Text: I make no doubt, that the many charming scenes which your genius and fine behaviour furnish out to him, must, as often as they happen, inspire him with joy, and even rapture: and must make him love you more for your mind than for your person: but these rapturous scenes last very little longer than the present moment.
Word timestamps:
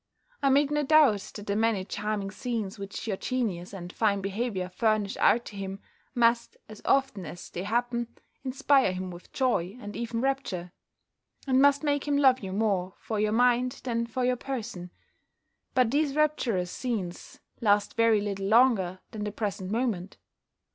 I 0.41 0.49
make 0.49 0.71
no 0.71 0.81
doubt, 0.81 1.19
that 1.35 1.45
the 1.45 1.55
many 1.55 1.85
charming 1.85 2.31
scenes 2.31 2.79
which 2.79 3.05
your 3.05 3.17
genius 3.17 3.71
and 3.71 3.93
fine 3.93 4.19
behaviour 4.19 4.67
furnish 4.67 5.15
out 5.17 5.45
to 5.45 5.55
him, 5.55 5.79
must, 6.15 6.57
as 6.67 6.81
often 6.85 7.23
as 7.27 7.51
they 7.51 7.61
happen, 7.61 8.07
inspire 8.43 8.93
him 8.93 9.11
with 9.11 9.31
joy, 9.31 9.77
and 9.79 9.95
even 9.95 10.19
rapture: 10.21 10.71
and 11.45 11.61
must 11.61 11.83
make 11.83 12.07
him 12.07 12.17
love 12.17 12.39
you 12.39 12.51
more 12.51 12.95
for 12.97 13.19
your 13.19 13.31
mind 13.31 13.73
than 13.83 14.07
for 14.07 14.25
your 14.25 14.37
person: 14.37 14.89
but 15.75 15.91
these 15.91 16.15
rapturous 16.15 16.71
scenes 16.71 17.39
last 17.59 17.93
very 17.95 18.21
little 18.21 18.47
longer 18.47 19.01
than 19.11 19.23
the 19.23 19.31
present 19.31 19.69
moment. 19.69 20.17